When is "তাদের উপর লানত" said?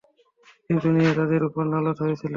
1.19-1.97